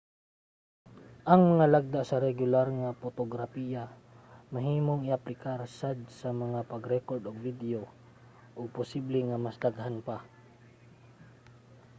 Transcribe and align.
ang 1.31 1.41
mga 1.51 1.65
lagda 1.75 2.01
sa 2.05 2.21
regular 2.27 2.67
nga 2.81 2.95
potograpiya 3.03 3.83
mahimong 4.53 5.01
i-aplikar 5.09 5.59
sad 5.79 5.99
sa 6.19 6.29
pag-rekord 6.71 7.23
og 7.29 7.43
video 7.47 7.81
ug 8.57 8.75
posible 8.77 9.19
sa 9.25 9.37
mas 9.45 9.57
daghan 9.63 9.95
pa 10.07 10.17